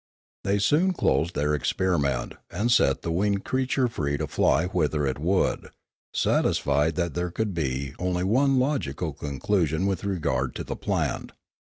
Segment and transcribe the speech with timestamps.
[0.43, 5.19] They soon closed their experiment, and set the winged creature free to fly whither it
[5.19, 5.69] would,
[6.11, 11.33] satisfied that there could be only one logical conclusion with regard to the plant.